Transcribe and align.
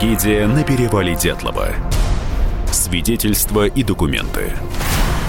Трагедия 0.00 0.46
на 0.46 0.64
перевале 0.64 1.14
Дятлова. 1.14 1.68
Свидетельства 2.72 3.66
и 3.66 3.82
документы. 3.82 4.52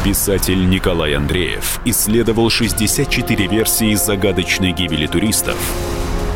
Писатель 0.02 0.70
Николай 0.70 1.14
Андреев 1.14 1.82
исследовал 1.84 2.50
64 2.50 3.48
версии 3.48 3.94
загадочной 3.96 4.72
гибели 4.72 5.08
туристов 5.08 5.58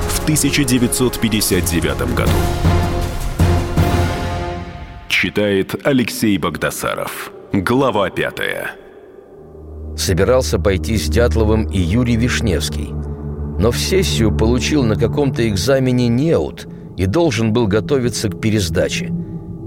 в 0.10 0.24
1959 0.24 2.14
году. 2.14 2.32
Читает 5.08 5.88
Алексей 5.88 6.38
Богдасаров. 6.38 7.32
Глава 7.54 8.10
пятая. 8.10 8.72
Собирался 9.96 10.60
пойти 10.60 10.98
с 10.98 11.08
Дятловым 11.08 11.70
и 11.70 11.80
Юрий 11.80 12.18
Вишневский. 12.18 12.90
Но 13.60 13.72
в 13.72 13.78
сессию 13.78 14.36
получил 14.36 14.84
на 14.84 14.98
каком-то 14.98 15.48
экзамене 15.48 16.10
неуд 16.10 16.68
и 16.98 17.06
должен 17.06 17.54
был 17.54 17.68
готовиться 17.68 18.30
к 18.30 18.40
пересдаче. 18.40 19.12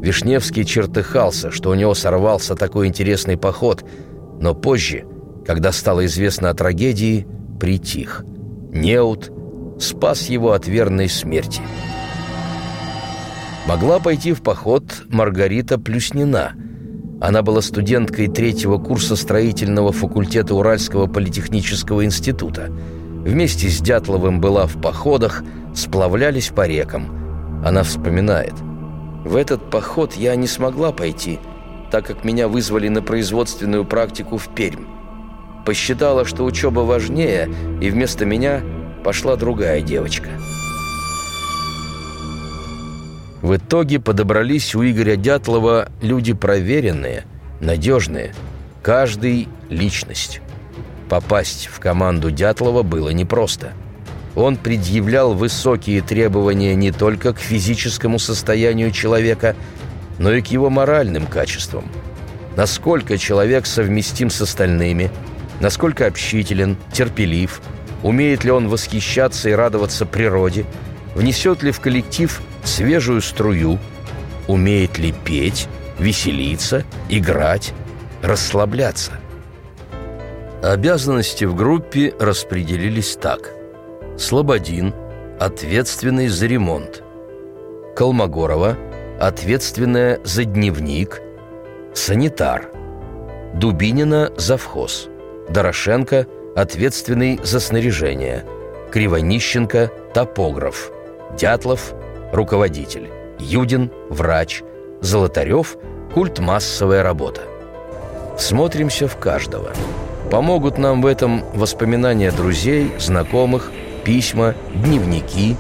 Вишневский 0.01 0.65
чертыхался, 0.65 1.51
что 1.51 1.71
у 1.71 1.75
него 1.75 1.95
сорвался 1.95 2.55
такой 2.55 2.87
интересный 2.87 3.37
поход, 3.37 3.85
но 4.41 4.55
позже, 4.55 5.05
когда 5.47 5.73
стало 5.73 6.07
известно 6.07 6.51
о 6.51 6.55
трагедии, 6.55 7.27
притих. 7.59 8.25
Неуд 8.73 9.33
спас 9.81 10.29
его 10.29 10.53
от 10.53 10.67
верной 10.67 11.09
смерти. 11.09 11.63
Могла 13.67 13.99
пойти 13.99 14.33
в 14.33 14.43
поход 14.43 14.85
Маргарита 15.09 15.79
Плюснина. 15.79 16.53
Она 17.21 17.43
была 17.43 17.61
студенткой 17.61 18.29
третьего 18.29 18.79
курса 18.79 19.17
строительного 19.17 19.93
факультета 19.93 20.55
Уральского 20.55 21.07
политехнического 21.07 22.05
института. 22.05 22.71
Вместе 22.71 23.69
с 23.69 23.81
Дятловым 23.81 24.41
была 24.41 24.67
в 24.67 24.81
походах, 24.81 25.43
сплавлялись 25.79 26.49
по 26.49 26.67
рекам. 26.67 27.63
Она 27.65 27.83
вспоминает. 27.83 28.55
«В 29.25 29.37
этот 29.37 29.71
поход 29.71 30.15
я 30.15 30.35
не 30.37 30.47
смогла 30.47 30.93
пойти, 30.93 31.39
так 31.91 32.07
как 32.07 32.25
меня 32.25 32.49
вызвали 32.49 32.89
на 32.89 33.03
производственную 33.03 33.85
практику 33.85 34.37
в 34.37 34.49
Пермь. 34.49 34.85
Посчитала, 35.65 36.25
что 36.25 36.45
учеба 36.45 36.81
важнее, 36.81 37.49
и 37.81 37.91
вместо 37.91 38.25
меня 38.27 38.63
пошла 39.05 39.37
другая 39.37 39.81
девочка». 39.81 40.29
В 43.41 43.57
итоге 43.57 44.01
подобрались 44.01 44.75
у 44.75 44.83
Игоря 44.83 45.15
Дятлова 45.15 45.91
люди 46.03 46.33
проверенные, 46.33 47.25
надежные, 47.61 48.35
каждый– 48.83 49.49
личность. 49.69 50.41
Попасть 51.09 51.67
в 51.67 51.79
команду 51.79 52.31
Дятлова 52.33 52.83
было 52.83 53.11
непросто. 53.11 53.73
Он 54.39 54.57
предъявлял 54.57 55.35
высокие 55.35 56.01
требования 56.01 56.77
не 56.77 56.93
только 56.93 57.33
к 57.33 57.41
физическому 57.41 58.21
состоянию 58.21 58.93
человека, 58.93 59.57
но 60.21 60.33
и 60.33 60.41
к 60.43 60.47
его 60.47 60.71
моральным 60.71 61.27
качествам. 61.27 61.91
Насколько 62.57 63.19
человек 63.19 63.67
совместим 63.67 64.31
с 64.31 64.41
остальными, 64.41 65.11
насколько 65.59 66.07
общителен, 66.07 66.77
терпелив, 66.93 67.61
умеет 68.05 68.45
ли 68.45 68.53
он 68.53 68.69
восхищаться 68.69 69.49
и 69.49 69.55
радоваться 69.55 70.07
природе, 70.07 70.67
внесет 71.17 71.65
ли 71.65 71.73
в 71.73 71.81
коллектив 71.81 72.41
свежую 72.63 73.23
струю, 73.23 73.81
умеет 74.47 74.99
ли 74.99 75.13
петь, 75.25 75.67
веселиться, 75.99 76.85
играть, 77.09 77.75
расслабляться. 78.23 79.15
Обязанности 80.63 81.45
в 81.45 81.57
группе 81.57 82.15
распределились 82.21 83.17
так. 83.17 83.58
Слободин– 84.19 84.95
ответственный 85.39 86.27
за 86.27 86.47
ремонт. 86.47 87.05
Колмогорова– 87.95 88.77
ответственная 89.21 90.19
за 90.25 90.45
дневник. 90.45 91.23
Санитар. 91.95 92.69
Дубинина– 93.55 94.33
завхоз. 94.37 95.09
Дорошенко– 95.49 96.27
ответственный 96.57 97.39
за 97.45 97.61
снаряжение. 97.61 98.45
Кривонищенко– 98.91 99.93
топограф. 100.15 100.91
Дятлов 101.39 101.95
руководитель, 102.33 103.09
Юдин– 103.39 103.93
врач, 104.11 104.65
Золотарев– 105.01 105.77
культ 106.13 106.41
массовая 106.41 107.05
работа. 107.05 107.43
Смотримся 108.37 109.07
в 109.07 109.17
каждого. 109.17 109.71
Помогут 110.29 110.77
нам 110.77 111.03
в 111.03 111.07
этом 111.07 111.45
воспоминания 111.55 112.33
друзей, 112.33 112.91
знакомых, 112.99 113.71
письма, 114.05 114.55
дневники, 114.75 115.57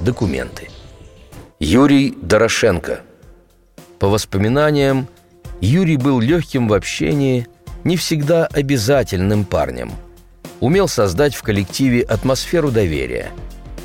документы. 0.00 0.68
Юрий 1.58 2.16
Дорошенко. 2.22 3.00
По 3.98 4.08
воспоминаниям, 4.08 5.08
Юрий 5.60 5.96
был 5.96 6.20
легким 6.20 6.68
в 6.68 6.72
общении, 6.72 7.46
не 7.84 7.96
всегда 7.96 8.46
обязательным 8.46 9.44
парнем. 9.44 9.92
Умел 10.60 10.88
создать 10.88 11.34
в 11.34 11.42
коллективе 11.42 12.02
атмосферу 12.02 12.70
доверия. 12.70 13.30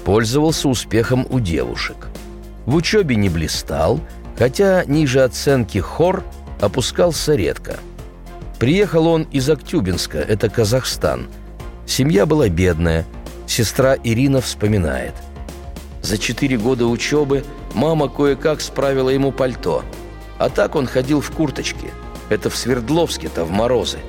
Пользовался 0.06 0.70
успехом 0.70 1.26
у 1.30 1.40
девушек– 1.40 2.08
в 2.66 2.76
учебе 2.76 3.16
не 3.16 3.30
блистал, 3.30 4.00
хотя 4.38 4.84
ниже 4.86 5.24
оценки 5.24 5.78
хор 5.78 6.24
опускался 6.60 7.36
редко. 7.36 7.78
Приехал 8.60 9.08
он 9.08 9.24
из 9.32 9.50
Актюбинска, 9.50 10.18
это 10.18 10.50
Казахстан. 10.50 11.28
Семья 11.86 12.26
была 12.26 12.50
бедная, 12.50 13.06
сестра 13.48 13.96
Ирина 14.04 14.42
вспоминает. 14.42 15.14
За 16.02 16.18
четыре 16.18 16.58
года 16.58 16.86
учебы 16.86 17.44
мама 17.74 18.10
кое-как 18.10 18.62
справила 18.62 19.10
ему 19.10 19.32
пальто, 19.32 19.84
а 20.38 20.50
так 20.50 20.76
он 20.76 20.86
ходил 20.86 21.22
в 21.22 21.32
курточке. 21.32 21.92
Это 22.30 22.50
в 22.50 22.56
Свердловске-то 22.56 23.46
в 23.46 23.52
морозы. 23.52 24.00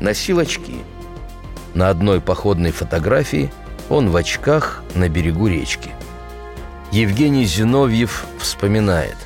Носил 0.00 0.38
очки. 0.38 0.76
На 1.74 1.88
одной 1.88 2.20
походной 2.20 2.72
фотографии 2.72 3.52
он 3.88 4.10
в 4.10 4.16
очках 4.16 4.82
на 4.94 5.08
берегу 5.08 5.46
речки. 5.46 5.90
Евгений 6.90 7.46
Зиновьев 7.46 8.26
вспоминает. 8.38 9.16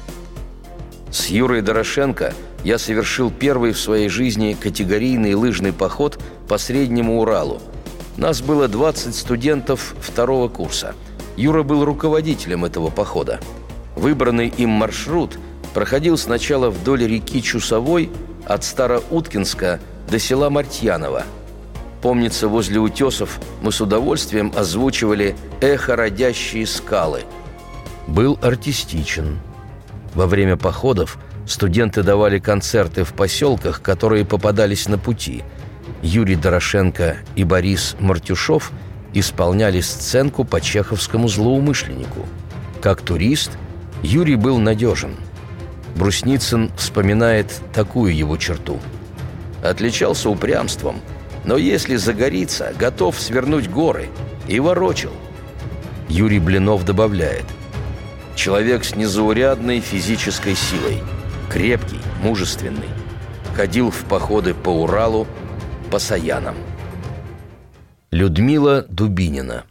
«С 1.10 1.26
Юрой 1.26 1.62
Дорошенко 1.62 2.34
я 2.62 2.78
совершил 2.78 3.30
первый 3.30 3.72
в 3.72 3.78
своей 3.78 4.08
жизни 4.08 4.56
категорийный 4.58 5.34
лыжный 5.34 5.72
поход 5.72 6.20
по 6.48 6.58
Среднему 6.58 7.20
Уралу. 7.20 7.60
Нас 8.16 8.40
было 8.40 8.68
20 8.68 9.14
студентов 9.14 9.94
второго 10.00 10.48
курса. 10.48 10.94
Юра 11.36 11.62
был 11.62 11.84
руководителем 11.84 12.64
этого 12.64 12.90
похода. 12.90 13.40
Выбранный 13.94 14.48
им 14.48 14.70
маршрут 14.70 15.38
проходил 15.74 16.16
сначала 16.16 16.70
вдоль 16.70 17.06
реки 17.06 17.42
Чусовой 17.42 18.10
от 18.46 18.64
Староуткинска 18.64 19.80
до 20.08 20.18
села 20.18 20.48
Мартьяново. 20.48 21.24
Помнится, 22.00 22.48
возле 22.48 22.78
утесов 22.78 23.40
мы 23.62 23.72
с 23.72 23.80
удовольствием 23.80 24.52
озвучивали 24.56 25.34
«Эхо 25.60 25.96
родящие 25.96 26.66
скалы», 26.66 27.22
был 28.06 28.38
артистичен. 28.40 29.38
Во 30.14 30.26
время 30.26 30.56
походов 30.56 31.18
студенты 31.46 32.02
давали 32.02 32.38
концерты 32.38 33.04
в 33.04 33.12
поселках, 33.12 33.82
которые 33.82 34.24
попадались 34.24 34.88
на 34.88 34.98
пути. 34.98 35.42
Юрий 36.06 36.36
Дорошенко 36.36 37.16
и 37.34 37.44
Борис 37.44 37.96
Мартюшов 37.98 38.72
исполняли 39.12 39.80
сценку 39.80 40.44
по 40.44 40.60
чеховскому 40.60 41.26
злоумышленнику. 41.26 42.26
Как 42.80 43.02
турист 43.02 43.50
Юрий 44.02 44.36
был 44.36 44.58
надежен. 44.58 45.16
Брусницын 45.96 46.70
вспоминает 46.76 47.60
такую 47.74 48.14
его 48.14 48.36
черту. 48.36 48.78
Отличался 49.64 50.30
упрямством, 50.30 51.00
но 51.44 51.56
если 51.56 51.96
загорится, 51.96 52.72
готов 52.78 53.18
свернуть 53.18 53.68
горы. 53.68 54.08
И 54.46 54.60
ворочил. 54.60 55.12
Юрий 56.08 56.38
Блинов 56.38 56.84
добавляет– 56.84 57.46
Человек 58.36 58.84
с 58.84 58.94
незаурядной 58.94 59.80
физической 59.80 60.54
силой. 60.54 61.02
Крепкий, 61.48 61.98
мужественный. 62.22 62.90
Ходил 63.56 63.90
в 63.90 64.04
походы 64.04 64.52
по 64.52 64.68
Уралу, 64.68 65.26
по 65.90 65.98
Саянам. 65.98 66.54
Людмила 68.10 68.84
Дубинина. 68.88 69.64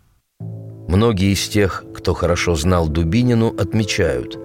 Многие 0.87 1.33
из 1.33 1.47
тех, 1.47 1.83
кто 1.95 2.13
хорошо 2.13 2.55
знал 2.55 2.87
Дубинину, 2.87 3.53
отмечают. 3.57 4.37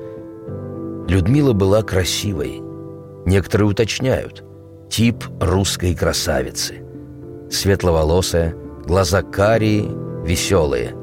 Людмила 1.08 1.52
была 1.52 1.82
красивой. 1.82 2.60
Некоторые 3.26 3.68
уточняют. 3.68 4.44
Тип 4.88 5.24
русской 5.40 5.94
красавицы. 5.94 6.82
Светловолосая, 7.50 8.54
глаза 8.86 9.22
карие, 9.22 9.84
веселые. 10.24 10.94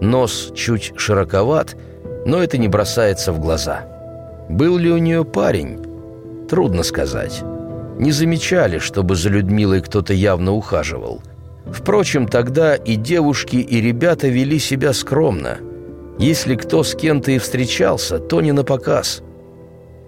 Нос 0.00 0.52
чуть 0.54 0.92
широковат– 0.96 1.76
но 2.24 2.42
это 2.42 2.58
не 2.58 2.68
бросается 2.68 3.32
в 3.32 3.40
глаза. 3.40 3.86
Был 4.48 4.78
ли 4.78 4.90
у 4.90 4.98
нее 4.98 5.24
парень? 5.24 5.78
Трудно 6.48 6.82
сказать. 6.82 7.42
Не 7.98 8.10
замечали, 8.12 8.78
чтобы 8.78 9.14
за 9.14 9.28
Людмилой 9.28 9.80
кто-то 9.80 10.12
явно 10.12 10.52
ухаживал. 10.52 11.22
Впрочем, 11.66 12.28
тогда 12.28 12.74
и 12.74 12.96
девушки, 12.96 13.56
и 13.56 13.80
ребята 13.80 14.28
вели 14.28 14.58
себя 14.58 14.92
скромно. 14.92 15.58
Если 16.18 16.54
кто 16.54 16.82
с 16.82 16.94
кем-то 16.94 17.30
и 17.32 17.38
встречался, 17.38 18.18
то 18.18 18.40
не 18.40 18.52
на 18.52 18.64
показ. 18.64 19.22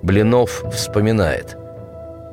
Блинов 0.02 0.64
вспоминает. 0.72 1.56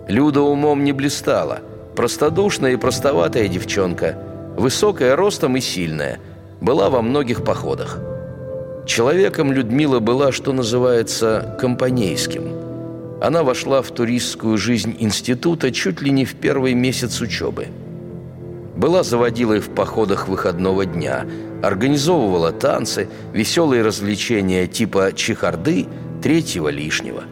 Люда 0.07 0.41
умом 0.41 0.83
не 0.83 0.91
блистала. 0.91 1.59
Простодушная 1.95 2.73
и 2.73 2.77
простоватая 2.77 3.47
девчонка. 3.47 4.17
Высокая 4.57 5.15
ростом 5.15 5.55
и 5.55 5.61
сильная. 5.61 6.19
Была 6.61 6.89
во 6.89 7.01
многих 7.01 7.43
походах. 7.43 7.99
Человеком 8.85 9.51
Людмила 9.53 9.99
была, 9.99 10.31
что 10.31 10.51
называется, 10.51 11.57
компанейским. 11.59 12.62
Она 13.23 13.43
вошла 13.43 13.81
в 13.81 13.89
туристскую 13.89 14.57
жизнь 14.57 14.97
института 14.99 15.71
чуть 15.71 16.01
ли 16.01 16.11
не 16.11 16.25
в 16.25 16.35
первый 16.35 16.73
месяц 16.73 17.21
учебы. 17.21 17.67
Была 18.75 19.01
заводилой 19.03 19.61
в 19.61 19.69
походах 19.69 20.27
выходного 20.27 20.85
дня, 20.85 21.25
организовывала 21.61 22.51
танцы, 22.51 23.07
веселые 23.31 23.81
развлечения 23.81 24.67
типа 24.67 25.13
чехарды, 25.15 25.85
третьего 26.21 26.67
лишнего. 26.67 27.23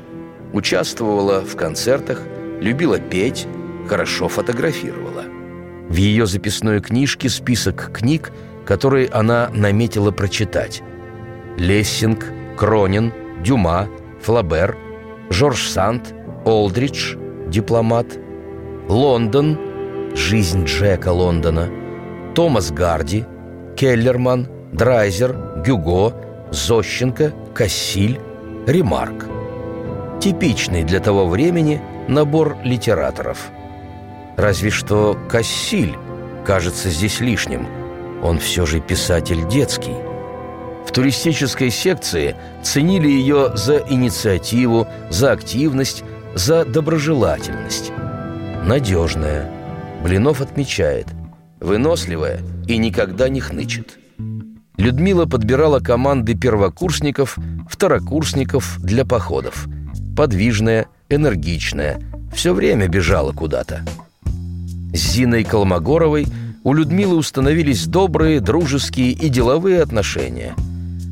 Участвовала 0.54 1.42
в 1.42 1.58
концертах, 1.58 2.22
любила 2.62 2.98
петь, 2.98 3.46
хорошо 3.90 4.30
фотографировала. 4.30 5.26
В 5.90 5.96
ее 5.98 6.26
записной 6.26 6.80
книжке 6.80 7.28
список 7.28 7.92
книг, 7.92 8.32
которые 8.66 9.10
она 9.10 9.50
наметила 9.54 10.12
прочитать. 10.12 10.84
Лессинг, 11.58 12.28
Кронин, 12.56 13.12
Дюма, 13.44 13.90
Флабер, 14.22 14.78
Жорж 15.32 15.70
Санд, 15.70 16.14
Олдридж, 16.44 17.16
дипломат, 17.48 18.20
Лондон, 18.90 19.58
жизнь 20.14 20.66
Джека 20.66 21.14
Лондона, 21.14 21.70
Томас 22.36 22.70
Гарди, 22.72 23.24
Келлерман, 23.78 24.50
Драйзер, 24.74 25.64
Гюго, 25.66 26.14
Зощенко, 26.52 27.32
Кассиль, 27.54 28.20
Ремарк. 28.68 29.30
Типичный 30.20 30.84
для 30.84 31.00
того 31.00 31.26
времени 31.28 31.82
набор 32.10 32.58
литераторов. 32.66 33.52
Разве 34.36 34.70
что 34.70 35.18
Кассиль 35.30 35.96
кажется 36.46 36.90
здесь 36.90 37.22
лишним. 37.22 37.68
Он 38.22 38.38
все 38.38 38.66
же 38.66 38.82
писатель 38.82 39.48
детский– 39.48 39.96
в 40.86 40.92
туристической 40.92 41.70
секции 41.70 42.36
ценили 42.64 43.08
ее 43.08 43.52
за 43.56 43.78
инициативу, 43.78 44.88
за 45.10 45.32
активность, 45.32 46.04
за 46.36 46.66
доброжелательность. 46.66 47.92
Надежная. 48.66 49.50
Блинов 50.04 50.42
отмечает. 50.42 51.08
Выносливая 51.60 52.40
и 52.68 52.78
никогда 52.78 53.30
не 53.30 53.40
хнычет. 53.40 54.00
Людмила 54.78 55.26
подбирала 55.26 55.80
команды 55.80 56.34
первокурсников, 56.34 57.38
второкурсников 57.70 58.80
для 58.80 59.06
походов. 59.06 59.68
Подвижная, 60.18 60.88
энергичная, 61.10 62.02
все 62.34 62.54
время 62.54 62.88
бежала 62.88 63.32
куда-то. 63.32 63.86
С 64.94 65.14
Зиной 65.14 65.44
Колмогоровой 65.44 66.28
у 66.64 66.74
Людмилы 66.74 67.16
установились 67.16 67.86
добрые, 67.86 68.40
дружеские 68.40 69.12
и 69.12 69.30
деловые 69.30 69.82
отношения– 69.82 70.56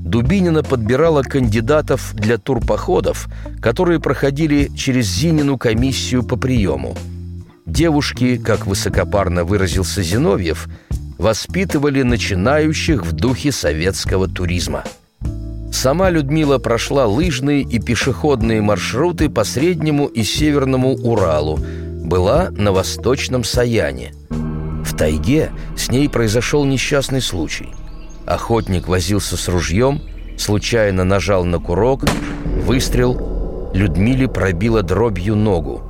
Дубинина 0.10 0.64
подбирала 0.64 1.22
кандидатов 1.22 2.16
для 2.16 2.40
турпоходов, 2.40 3.28
которые 3.62 4.00
проходили 4.00 4.72
через 4.76 5.06
Зинину 5.06 5.60
комиссию 5.60 6.24
по 6.24 6.36
приему. 6.36 6.98
Девушки, 7.68 8.38
как 8.38 8.66
высокопарно 8.66 9.44
выразился 9.44 10.02
Зиновьев, 10.02 10.68
воспитывали 11.20 12.02
начинающих 12.02 13.06
в 13.06 13.12
духе 13.12 13.52
советского 13.52 14.28
туризма. 14.28 14.84
Сама 15.72 16.10
Людмила 16.10 16.58
прошла 16.58 17.06
лыжные 17.06 17.62
и 17.62 17.78
пешеходные 17.80 18.64
маршруты 18.64 19.30
по 19.30 19.44
Среднему 19.44 20.08
и 20.08 20.24
Северному 20.24 20.96
Уралу, 20.96 21.60
была 22.04 22.50
на 22.50 22.72
Восточном 22.72 23.44
Саяне. 23.44 24.16
В 24.32 24.98
тайге 24.98 25.52
с 25.78 25.92
ней 25.92 26.10
произошел 26.10 26.66
несчастный 26.66 27.22
случай– 27.22 27.68
Охотник 28.30 28.88
возился 28.88 29.36
с 29.36 29.48
ружьем, 29.48 30.04
случайно 30.38 31.04
нажал 31.04 31.44
на 31.46 31.58
курок, 31.58 32.06
выстрел, 32.64 33.72
Людмиле 33.74 34.28
пробила 34.28 34.84
дробью 34.84 35.36
ногу. 35.36 35.82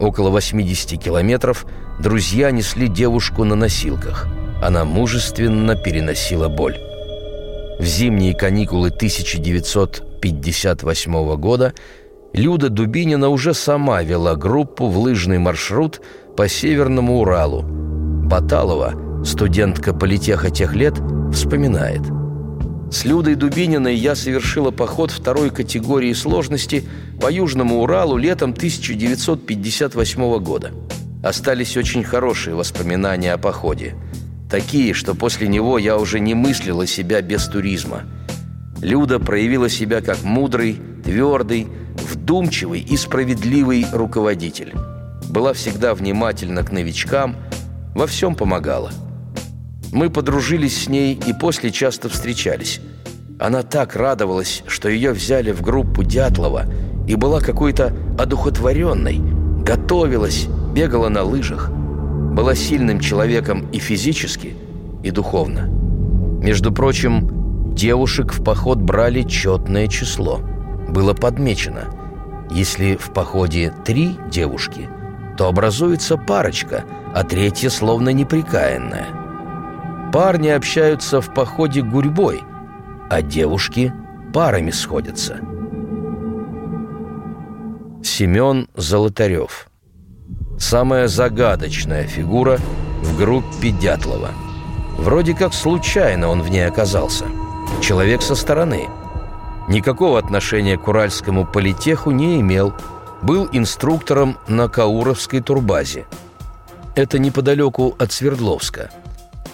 Около 0.00 0.30
80 0.30 1.00
километров 1.00 1.66
друзья 2.00 2.50
несли 2.50 2.88
девушку 2.88 3.44
на 3.44 3.54
носилках. 3.54 4.26
Она 4.60 4.84
мужественно 4.84 5.76
переносила 5.76 6.48
боль. 6.48 6.76
В 7.78 7.84
зимние 7.84 8.34
каникулы 8.34 8.88
1958 8.88 11.36
года 11.36 11.74
Люда 12.32 12.70
Дубинина 12.70 13.28
уже 13.28 13.54
сама 13.54 14.02
вела 14.02 14.34
группу 14.34 14.88
в 14.88 14.98
лыжный 14.98 15.38
маршрут 15.38 16.00
по 16.36 16.48
Северному 16.48 17.20
Уралу. 17.20 17.62
Баталова, 17.62 19.07
студентка 19.24 19.92
политеха 19.92 20.50
тех 20.50 20.74
лет, 20.74 20.94
вспоминает. 21.32 22.02
С 22.90 23.04
Людой 23.04 23.34
Дубининой 23.34 23.94
я 23.94 24.14
совершила 24.14 24.70
поход 24.70 25.10
второй 25.10 25.50
категории 25.50 26.14
сложности 26.14 26.84
по 27.20 27.30
Южному 27.30 27.82
Уралу 27.82 28.16
летом 28.16 28.50
1958 28.50 30.38
года. 30.38 30.70
Остались 31.22 31.76
очень 31.76 32.02
хорошие 32.02 32.54
воспоминания 32.54 33.34
о 33.34 33.38
походе. 33.38 33.94
Такие, 34.50 34.94
что 34.94 35.14
после 35.14 35.48
него 35.48 35.78
я 35.78 35.98
уже 35.98 36.20
не 36.20 36.32
мыслила 36.32 36.86
себя 36.86 37.20
без 37.20 37.46
туризма. 37.46 38.04
Люда 38.80 39.18
проявила 39.18 39.68
себя 39.68 40.00
как 40.00 40.22
мудрый, 40.22 40.80
твердый, 41.04 41.66
вдумчивый 42.10 42.80
и 42.80 42.96
справедливый 42.96 43.84
руководитель. 43.92 44.72
Была 45.28 45.52
всегда 45.52 45.94
внимательна 45.94 46.62
к 46.62 46.72
новичкам, 46.72 47.36
во 47.94 48.06
всем 48.06 48.34
помогала– 48.34 48.92
мы 49.92 50.10
подружились 50.10 50.84
с 50.84 50.88
ней 50.88 51.14
и 51.14 51.32
после 51.32 51.70
часто 51.70 52.08
встречались. 52.08 52.80
Она 53.38 53.62
так 53.62 53.96
радовалась, 53.96 54.62
что 54.66 54.88
ее 54.88 55.12
взяли 55.12 55.52
в 55.52 55.62
группу 55.62 56.02
Дятлова 56.02 56.64
и 57.06 57.14
была 57.14 57.40
какой-то 57.40 57.94
одухотворенной, 58.18 59.20
готовилась, 59.62 60.46
бегала 60.74 61.08
на 61.08 61.22
лыжах, 61.22 61.70
была 61.70 62.54
сильным 62.54 63.00
человеком 63.00 63.68
и 63.70 63.78
физически, 63.78 64.54
и 65.02 65.10
духовно. 65.10 65.68
Между 66.42 66.72
прочим, 66.72 67.74
девушек 67.74 68.32
в 68.32 68.42
поход 68.44 68.78
брали 68.78 69.22
четное 69.22 69.86
число. 69.86 70.40
Было 70.88 71.14
подмечено, 71.14 71.84
если 72.50 72.96
в 72.96 73.12
походе 73.12 73.72
три 73.84 74.16
девушки, 74.30 74.88
то 75.36 75.48
образуется 75.48 76.16
парочка, 76.16 76.84
а 77.14 77.22
третья 77.22 77.70
словно 77.70 78.10
неприкаянная– 78.10 79.06
Парни 80.12 80.48
общаются 80.48 81.20
в 81.20 81.34
походе 81.34 81.82
гурьбой, 81.82 82.42
а 83.10 83.20
девушки 83.20 83.92
парами 84.32 84.70
сходятся. 84.70 85.40
Семен 88.02 88.68
Золотарев 88.74 89.68
Самая 90.58 91.08
загадочная 91.08 92.04
фигура 92.04 92.58
в 93.02 93.18
группе 93.18 93.70
Дятлова. 93.70 94.30
Вроде 94.96 95.34
как 95.34 95.52
случайно 95.52 96.28
он 96.28 96.40
в 96.40 96.48
ней 96.48 96.66
оказался. 96.66 97.26
Человек 97.82 98.22
со 98.22 98.34
стороны. 98.34 98.88
Никакого 99.68 100.18
отношения 100.18 100.78
к 100.78 100.88
уральскому 100.88 101.46
политеху 101.46 102.12
не 102.12 102.40
имел. 102.40 102.72
Был 103.20 103.46
инструктором 103.52 104.38
на 104.48 104.68
Кауровской 104.68 105.40
турбазе. 105.40 106.06
Это 106.94 107.18
неподалеку 107.18 107.94
от 107.98 108.10
Свердловска– 108.10 108.90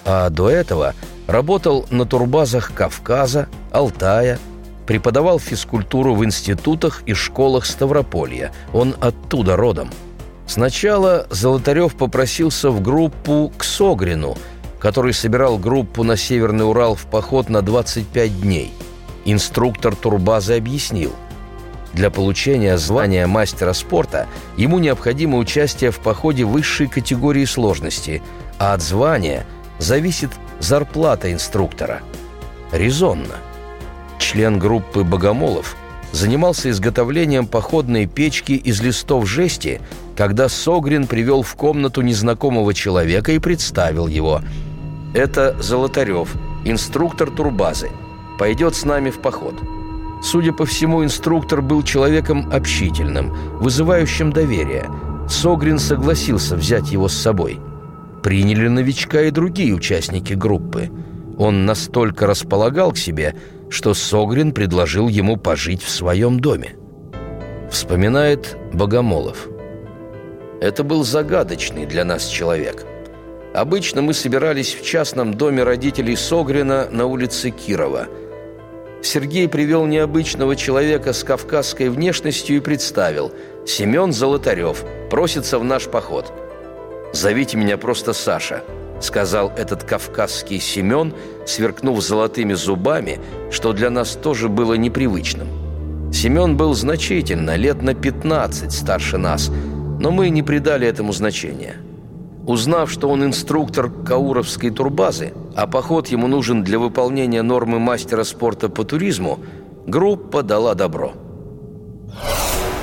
а 0.05 0.29
до 0.31 0.51
этого 0.51 0.95
работал 1.27 1.87
на 1.91 2.05
турбазах 2.05 2.73
Кавказа, 2.75 3.49
Алтая, 3.71 4.39
преподавал 4.87 5.39
физкультуру 5.39 6.15
в 6.15 6.25
институтах 6.25 7.03
и 7.07 7.15
школах 7.15 7.65
Ставрополья. 7.65 8.53
Он 8.73 8.95
оттуда 9.01 9.57
родом. 9.57 9.91
Сначала 10.47 11.27
Золотарев 11.31 11.95
попросился 11.95 12.71
в 12.71 12.83
группу 12.83 13.51
к 13.57 13.65
Согрину, 13.65 14.37
который 14.79 15.15
собирал 15.15 15.59
группу 15.59 16.05
на 16.05 16.17
Северный 16.19 16.69
Урал 16.69 16.95
в 16.95 17.07
поход 17.07 17.49
на 17.49 17.63
25 17.63 18.43
дней. 18.43 18.73
Инструктор 19.25 19.97
турбазы 19.97 20.59
объяснил. 20.59 21.13
Для 21.95 22.11
получения 22.11 22.77
звания 22.77 23.27
мастера 23.27 23.73
спорта 23.73 24.27
ему 24.59 24.81
необходимо 24.81 25.39
участие 25.39 25.91
в 25.91 26.01
походе 26.01 26.45
высшей 26.45 26.89
категории 26.89 27.47
сложности, 27.47 28.23
а 28.59 28.75
от 28.75 28.83
звания– 28.83 29.47
зависит 29.79 30.31
зарплата 30.61 31.33
инструктора. 31.33 32.01
Резонно. 32.73 33.37
Член 34.19 34.59
группы 34.59 35.05
богомолов 35.05 35.77
занимался 36.13 36.71
изготовлением 36.71 37.47
походной 37.47 38.07
печки 38.07 38.53
из 38.53 38.81
листов 38.81 39.29
жести, 39.29 39.81
когда 40.17 40.49
Согрин 40.49 41.07
привел 41.07 41.43
в 41.43 41.55
комнату 41.57 42.03
незнакомого 42.03 42.73
человека 42.73 43.33
и 43.33 43.39
представил 43.39 44.07
его. 44.07 44.41
Это 45.13 45.57
Золотарев, 45.61 46.35
инструктор 46.65 47.31
турбазы. 47.31 47.91
пойдет 48.39 48.75
с 48.75 48.85
нами 48.85 49.11
в 49.11 49.21
поход. 49.21 49.55
Судя 50.23 50.53
по 50.53 50.65
всему, 50.65 51.05
инструктор 51.05 51.61
был 51.61 51.83
человеком 51.83 52.51
общительным, 52.53 53.33
вызывающим 53.61 54.33
доверие. 54.33 54.91
Согрин 55.29 55.79
согласился 55.79 56.57
взять 56.57 56.91
его 56.91 57.09
с 57.09 57.15
собой. 57.15 57.61
Приняли 58.25 58.69
новичка 58.69 59.21
и 59.21 59.31
другие 59.31 59.75
участники 59.75 60.33
группы. 60.33 60.89
Он 61.37 61.67
настолько 61.67 62.27
располагал 62.27 62.93
к 62.93 62.97
себе, 62.97 63.35
что 63.69 63.93
Согрин 63.93 64.53
предложил 64.53 65.09
ему 65.09 65.37
пожить 65.37 65.83
в 65.83 65.91
своем 65.91 66.41
доме. 66.41 66.75
Вспоминает 67.71 68.57
Богомолов. 68.73 69.49
Это 70.63 70.83
был 70.85 71.05
загадочный 71.05 71.85
для 71.85 72.07
нас 72.07 72.27
человек. 72.27 72.87
Обычно 73.55 74.01
мы 74.01 74.15
собирались 74.15 74.73
в 74.73 74.83
частном 74.83 75.35
доме 75.35 75.63
родителей 75.63 76.17
Согрина 76.17 76.89
на 76.91 77.05
улице 77.05 77.51
Кирова. 77.51 78.07
Сергей 79.03 79.51
привел 79.51 79.85
необычного 79.85 80.57
человека 80.57 81.13
с 81.13 81.23
кавказской 81.25 81.91
внешностью 81.91 82.57
и 82.57 82.61
представил. 82.61 83.35
Семен 83.67 84.15
Золотарев 84.15 84.83
просится 85.11 85.59
в 85.59 85.65
наш 85.65 85.89
поход. 85.89 86.33
«Зовите 87.15 87.57
меня 87.57 87.79
просто 87.79 88.13
Саша»,— 88.13 88.65
сказал 89.01 89.53
этот 89.57 89.85
кавказский 89.85 90.59
Семен, 90.59 91.15
сверкнув 91.47 92.03
золотыми 92.03 92.55
зубами, 92.55 93.21
что 93.53 93.73
для 93.73 93.89
нас 93.89 94.17
тоже 94.17 94.49
было 94.49 94.75
непривычным. 94.75 95.47
Семен 96.13 96.57
был 96.57 96.75
значительно, 96.75 97.55
лет 97.55 97.83
на 97.83 97.95
15 97.95 98.73
старше 98.73 99.17
нас, 99.17 99.49
но 100.01 100.11
мы 100.11 100.29
не 100.29 100.43
придали 100.43 100.89
этому 100.89 101.13
значения. 101.13 101.77
Узнав, 102.47 102.91
что 102.91 103.09
он 103.09 103.25
инструктор 103.25 103.91
Кауровской 103.91 104.71
турбазы, 104.71 105.35
а 105.55 105.69
поход 105.69 106.09
ему 106.09 106.27
нужен 106.27 106.65
для 106.65 106.81
выполнения 106.81 107.43
нормы 107.43 107.79
мастера 107.79 108.25
спорта 108.25 108.69
по 108.69 108.83
туризму, 108.83 109.39
группа 109.87 110.43
дала 110.43 110.75
добро. 110.75 111.13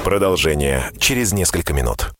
Продолжение 0.05 0.83
через 0.97 1.33
несколько 1.33 1.73
минут. 1.73 2.11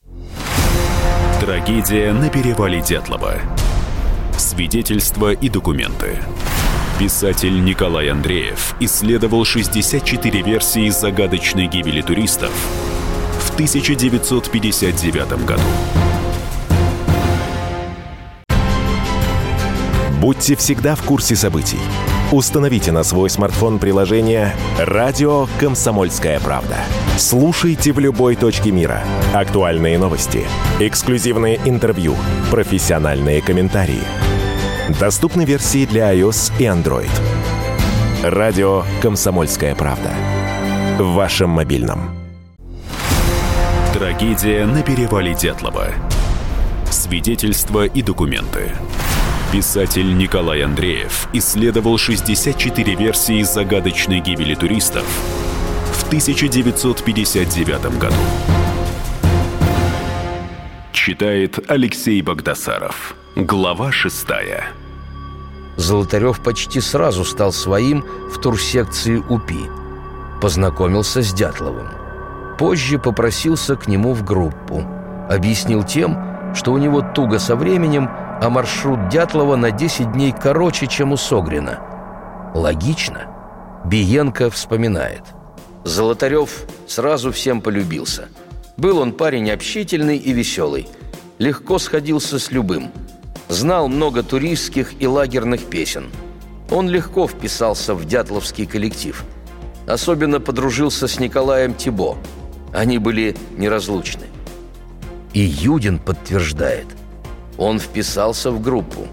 Трагедия 1.42 2.14
на 2.14 2.30
перевале 2.30 2.82
Дятлова. 2.82 3.34
Свидетельства 4.38 5.34
и 5.34 5.50
документы. 5.50 6.20
Писатель 7.00 7.66
Николай 7.66 8.12
Андреев 8.12 8.76
исследовал 8.80 9.44
64 9.44 10.44
версии 10.44 10.88
загадочной 10.90 11.66
гибели 11.66 12.04
туристов 12.04 12.52
в 13.40 13.54
1959 13.56 15.44
году. 15.44 15.64
Будьте 20.22 20.56
всегда 20.56 20.94
в 20.94 21.02
курсе 21.02 21.36
событий. 21.36 21.80
Установите 22.32 22.92
на 22.92 23.04
свой 23.04 23.30
смартфон 23.30 23.78
приложение 23.78 24.56
«Радио 24.80 25.48
Комсомольская 25.60 26.40
правда». 26.40 26.78
Слушайте 27.18 27.92
в 27.92 28.00
любой 28.00 28.36
точке 28.36 28.72
мира. 28.72 29.04
Актуальные 29.34 30.00
новости, 30.00 30.46
эксклюзивные 30.80 31.60
интервью, 31.66 32.16
профессиональные 32.50 33.42
комментарии– 33.42 34.02
Доступны 35.00 35.46
версии 35.46 35.86
для 35.86 36.14
iOS 36.14 36.52
и 36.60 36.64
Android. 36.64 37.10
Радио 38.24 38.84
«Комсомольская 39.02 39.76
правда». 39.76 40.12
В 40.98 41.14
вашем 41.14 41.52
мобильном. 41.52 42.12
Трагедия 43.94 44.66
на 44.66 44.82
перевале 44.82 45.34
Дятлова. 45.34 45.88
Свидетельства 46.90 47.86
и 47.86 48.02
документы. 48.02 48.72
Писатель 49.52 50.16
Николай 50.16 50.62
Андреев 50.62 51.28
исследовал 51.34 51.98
64 51.98 52.96
версии 52.96 53.42
загадочной 53.42 54.22
гибели 54.22 54.56
туристов 54.56 55.04
в 55.92 56.08
1959 56.08 58.00
году. 58.00 58.16
Читает 60.94 61.60
Алексей 61.70 62.22
Богдасаров. 62.22 63.14
Глава 63.36 63.92
шестая. 63.92 64.68
Золотарев 65.76 66.42
почти 66.42 66.80
сразу 66.80 67.26
стал 67.26 67.52
своим 67.52 68.06
в 68.34 68.40
турсекции 68.40 69.18
УПИ. 69.18 69.70
Познакомился 70.40 71.22
с 71.22 71.34
Дятловым. 71.34 71.90
Позже 72.58 72.98
попросился 72.98 73.76
к 73.76 73.90
нему 73.90 74.14
в 74.14 74.24
группу. 74.24 74.86
Объяснил 75.30 75.84
тем, 75.84 76.18
что 76.56 76.72
у 76.72 76.78
него 76.78 77.02
туго 77.02 77.38
со 77.38 77.58
временем, 77.58 78.10
а 78.42 78.50
маршрут 78.50 79.08
Дятлова 79.10 79.56
на 79.56 79.72
10 79.72 80.12
дней 80.12 80.34
короче, 80.34 80.88
чем 80.88 81.14
у 81.14 81.18
Согрина. 81.18 81.80
Логично. 82.54 83.28
Биенко 83.86 84.50
вспоминает. 84.50 85.24
Золотарев 85.86 86.66
сразу 86.88 87.32
всем 87.32 87.62
полюбился. 87.62 88.28
Был 88.78 88.98
он 88.98 89.14
парень 89.14 89.50
общительный 89.52 90.18
и 90.18 90.34
веселый. 90.34 90.90
Легко 91.38 91.80
сходился 91.80 92.40
с 92.40 92.52
любым– 92.52 92.92
знал 93.52 93.88
много 93.88 94.24
туристских 94.24 94.94
и 95.00 95.08
лагерных 95.08 95.66
песен. 95.66 96.10
Он 96.70 96.90
легко 96.90 97.28
вписался 97.28 97.94
в 97.94 98.06
дятловский 98.06 98.66
коллектив. 98.66 99.24
Особенно 99.88 100.40
подружился 100.40 101.08
с 101.08 101.20
Николаем 101.20 101.74
Тибо. 101.74 102.18
Они 102.74 102.98
были 102.98 103.36
неразлучны. 103.58 104.28
И 105.34 105.42
Юдин 105.42 106.00
подтверждает. 106.00 106.88
Он 107.62 107.78
вписался 107.78 108.50
в 108.50 108.60
группу. 108.60 109.06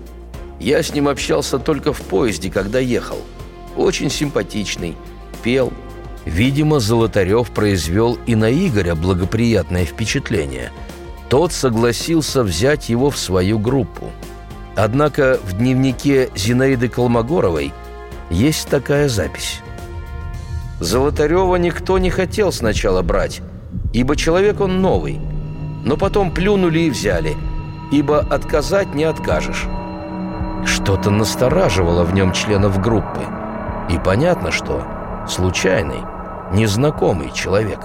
Я 0.58 0.82
с 0.82 0.94
ним 0.94 1.06
общался 1.06 1.58
только 1.58 1.92
в 1.92 2.00
поезде, 2.00 2.50
когда 2.50 2.78
ехал. 2.78 3.18
Очень 3.76 4.08
симпатичный, 4.08 4.96
пел. 5.42 5.70
Видимо, 6.24 6.80
Золотарев 6.80 7.50
произвел 7.50 8.16
и 8.24 8.34
на 8.34 8.50
Игоря 8.50 8.94
благоприятное 8.94 9.84
впечатление. 9.84 10.72
Тот 11.28 11.52
согласился 11.52 12.42
взять 12.42 12.88
его 12.88 13.10
в 13.10 13.18
свою 13.18 13.58
группу. 13.58 14.10
Однако 14.76 15.38
в 15.44 15.58
дневнике 15.58 16.30
Зинаиды 16.34 16.88
Колмогоровой 16.88 17.74
есть 18.30 18.68
такая 18.68 19.10
запись. 19.10 19.60
Золотарева 20.80 21.56
никто 21.56 21.98
не 21.98 22.08
хотел 22.08 22.50
сначала 22.50 23.02
брать, 23.02 23.42
ибо 23.92 24.16
человек 24.16 24.62
он 24.62 24.80
новый, 24.80 25.20
но 25.84 25.98
потом 25.98 26.30
плюнули 26.30 26.80
и 26.80 26.90
взяли, 26.90 27.36
ибо 27.90 28.20
отказать 28.20 28.94
не 28.94 29.04
откажешь. 29.04 29.66
Что-то 30.64 31.10
настораживало 31.10 32.04
в 32.04 32.14
нем 32.14 32.32
членов 32.32 32.80
группы, 32.80 33.20
и 33.88 33.98
понятно, 33.98 34.50
что 34.50 34.82
случайный, 35.28 36.02
незнакомый 36.52 37.30
человек. 37.32 37.80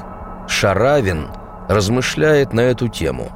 Шаравин 0.48 1.28
размышляет 1.70 2.54
на 2.54 2.62
эту 2.62 2.88
тему. 2.88 3.32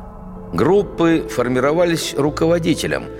Группы 0.53 1.27
формировались 1.29 2.15
руководителем– 2.17 3.05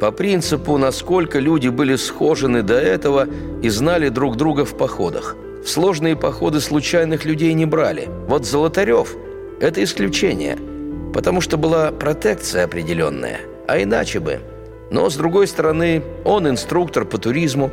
по 0.00 0.10
принципу, 0.10 0.76
насколько 0.76 1.38
люди 1.38 1.68
были 1.68 1.96
схожены 1.96 2.62
до 2.62 2.74
этого 2.74 3.26
и 3.62 3.68
знали 3.68 4.08
друг 4.08 4.36
друга 4.36 4.64
в 4.64 4.76
походах. 4.76 5.36
В 5.64 5.68
сложные 5.68 6.16
походы 6.16 6.60
случайных 6.60 7.24
людей 7.24 7.54
не 7.54 7.64
брали. 7.64 8.08
Вот 8.26 8.44
Золотарев– 8.44 9.14
это 9.60 9.82
исключение, 9.82 10.58
потому 11.14 11.40
что 11.40 11.56
была 11.56 11.92
протекция 11.92 12.64
определенная, 12.64 13.38
а 13.68 13.80
иначе 13.80 14.18
бы. 14.18 14.40
Но, 14.90 15.08
с 15.08 15.16
другой 15.16 15.46
стороны, 15.46 16.02
он 16.24 16.48
инструктор 16.48 17.04
по 17.04 17.18
туризму, 17.18 17.70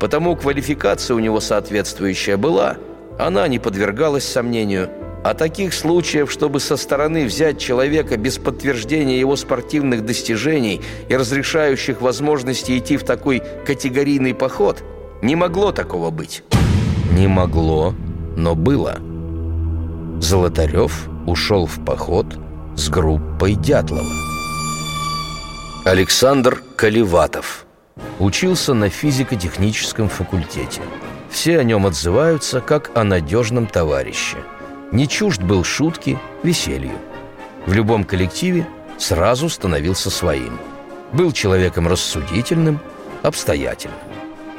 потому 0.00 0.36
квалификация 0.36 1.16
у 1.16 1.18
него 1.18 1.40
соответствующая 1.40 2.36
была, 2.36 2.76
она 3.18 3.46
не 3.48 3.58
подвергалась 3.58 4.24
сомнению– 4.24 4.88
а 5.24 5.34
таких 5.34 5.74
случаев, 5.74 6.30
чтобы 6.30 6.60
со 6.60 6.76
стороны 6.76 7.24
взять 7.24 7.58
человека 7.58 8.16
без 8.16 8.38
подтверждения 8.38 9.18
его 9.18 9.34
спортивных 9.34 10.06
достижений 10.06 10.80
и 11.08 11.16
разрешающих 11.16 12.00
возможности 12.00 12.78
идти 12.78 12.96
в 12.96 13.02
такой 13.02 13.42
категорийный 13.66 14.34
поход, 14.34 14.84
не 15.22 15.34
могло 15.34 15.72
такого 15.72 16.10
быть. 16.10 16.44
Не 17.10 17.26
могло, 17.26 17.92
но 18.36 18.54
было. 18.54 18.98
Золотарев 20.20 21.08
ушел 21.26 21.66
в 21.66 21.84
поход 21.84 22.26
с 22.76 22.88
группой 22.88 23.54
Дятлова. 23.54 24.06
Александр 25.84 26.62
Каливатов 26.76 27.66
учился 28.18 28.74
на 28.74 28.88
физико-техническом 28.88 30.08
факультете. 30.08 30.82
Все 31.30 31.58
о 31.58 31.64
нем 31.64 31.86
отзываются 31.86 32.60
как 32.60 32.90
о 32.96 33.04
надежном 33.04 33.66
товарище– 33.66 34.38
не 34.92 35.08
чужд 35.08 35.42
был 35.42 35.64
шутки, 35.64 36.18
веселью. 36.44 36.96
В 37.66 37.72
любом 37.72 38.04
коллективе 38.04 38.68
сразу 38.98 39.48
становился 39.48 40.10
своим. 40.10 40.58
Был 41.12 41.32
человеком 41.32 41.88
рассудительным, 41.88 42.78
обстоятельным. 43.22 43.98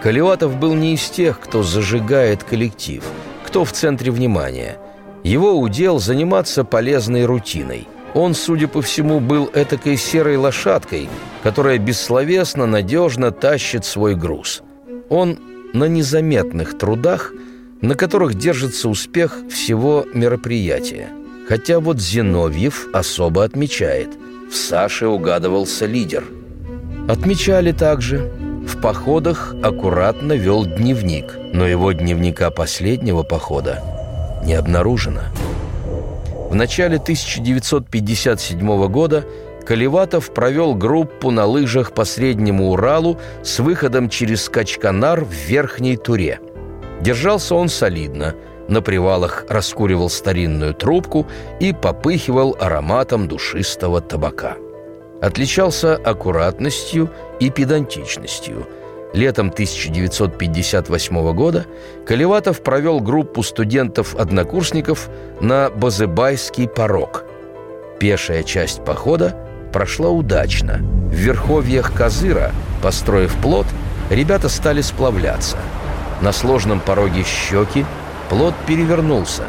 Каливатов 0.02 0.58
был 0.58 0.74
не 0.74 0.94
из 0.96 1.10
тех, 1.10 1.40
кто 1.40 1.64
зажигает 1.64 2.44
коллектив, 2.44 3.04
кто 3.46 3.64
в 3.64 3.72
центре 3.72 4.12
внимания. 4.12 4.78
Его 5.24 5.58
удел 5.58 5.98
заниматься 6.00 6.64
полезной 6.64 7.26
рутиной. 7.26 7.88
Он, 8.18 8.34
судя 8.34 8.68
по 8.68 8.82
всему, 8.82 9.20
был 9.20 9.50
этакой 9.54 9.96
серой 9.96 10.36
лошадкой, 10.38 11.08
которая 11.44 11.78
бессловесно, 11.78 12.66
надежно 12.66 13.32
тащит 13.32 13.86
свой 13.86 14.16
груз. 14.16 14.64
Он 15.10 15.40
на 15.74 15.86
незаметных 15.86 16.78
трудах, 16.78 17.32
на 17.82 17.96
которых 17.96 18.34
держится 18.36 18.90
успех 18.90 19.38
всего 19.50 20.06
мероприятия. 20.14 21.10
Хотя 21.48 21.80
вот 21.80 22.02
Зиновьев 22.02 22.88
особо 22.94 23.44
отмечает– 23.46 24.10
в 24.50 24.56
Саше 24.56 25.08
угадывался 25.08 25.86
лидер. 25.86 26.24
Отмечали 27.08 27.72
также, 27.72 28.32
в 28.68 28.82
походах 28.82 29.54
аккуратно 29.64 30.34
вел 30.34 30.66
дневник, 30.66 31.38
но 31.54 31.68
его 31.68 31.92
дневника 31.92 32.50
последнего 32.50 33.24
похода 33.24 33.84
не 34.44 34.54
обнаружено. 34.54 35.22
В 36.50 36.56
начале 36.56 36.96
1957 36.96 38.88
года 38.88 39.26
Каливатов 39.66 40.34
провел 40.34 40.76
группу 40.76 41.30
на 41.30 41.46
лыжах 41.46 41.92
по 41.92 42.06
Среднему 42.06 42.72
Уралу 42.72 43.20
с 43.44 43.60
выходом 43.60 44.08
через 44.08 44.48
Качканар 44.48 45.26
в 45.26 45.32
Верхней 45.32 45.98
Туре. 45.98 46.40
Держался 47.02 47.54
он 47.54 47.68
солидно, 47.68 48.34
на 48.70 48.82
привалах 48.82 49.46
раскуривал 49.50 50.10
старинную 50.10 50.74
трубку 50.74 51.28
и 51.60 51.74
попыхивал 51.74 52.56
ароматом 52.58 53.28
душистого 53.28 54.00
табака. 54.00 54.56
Отличался 55.22 55.96
аккуратностью 55.96 57.10
и 57.42 57.50
педантичностью. 57.50 58.68
Летом 59.14 59.48
1958 59.48 61.34
года 61.34 61.66
Каливатов 62.06 62.62
провел 62.62 63.00
группу 63.00 63.42
студентов-однокурсников 63.42 65.10
на 65.40 65.70
Базыбайский 65.70 66.68
порог. 66.68 67.24
Пешая 68.00 68.44
часть 68.44 68.84
похода 68.84 69.36
прошла 69.72 70.10
удачно. 70.10 70.80
В 71.10 71.14
верховьях 71.14 71.94
Козыра, 71.94 72.52
построив 72.82 73.34
плот, 73.42 73.66
ребята 74.10 74.50
стали 74.50 74.82
сплавляться. 74.82 75.58
На 76.22 76.32
сложном 76.32 76.80
пороге 76.80 77.24
щеки 77.24 77.86
плот 78.30 78.54
перевернулся, 78.68 79.44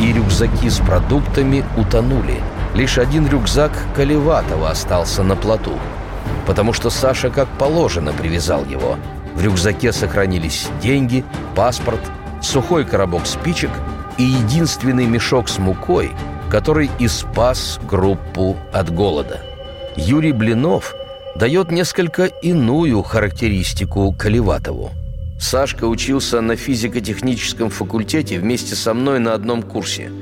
и 0.00 0.12
рюкзаки 0.12 0.70
с 0.70 0.78
продуктами 0.78 1.64
утонули. 1.76 2.40
Лишь 2.74 2.96
один 2.96 3.28
рюкзак 3.28 3.72
Колеватова 3.94 4.70
остался 4.70 5.22
на 5.22 5.36
плоту, 5.36 5.78
потому 6.46 6.72
что 6.72 6.90
Саша 6.90 7.30
как 7.30 7.48
положено 7.58 8.12
привязал 8.12 8.64
его. 8.64 8.96
В 9.34 9.42
рюкзаке 9.42 9.92
сохранились 9.92 10.68
деньги, 10.82 11.24
паспорт, 11.54 12.00
сухой 12.40 12.84
коробок 12.84 13.26
спичек 13.26 13.70
и 14.18 14.24
единственный 14.24 15.06
мешок 15.06 15.48
с 15.48 15.58
мукой, 15.58 16.10
который 16.50 16.90
и 16.98 17.08
спас 17.08 17.80
группу 17.88 18.56
от 18.72 18.92
голода. 18.92 19.40
Юрий 19.96 20.32
Блинов 20.32 20.94
дает 21.34 21.70
несколько 21.70 22.26
иную 22.26 23.02
характеристику 23.02 24.14
Каливатову. 24.18 24.90
Сашка 25.40 25.86
учился 25.86 26.40
на 26.40 26.56
физико-техническом 26.56 27.70
факультете 27.70 28.38
вместе 28.38 28.76
со 28.76 28.94
мной 28.94 29.18
на 29.18 29.34
одном 29.34 29.62
курсе. 29.62 30.12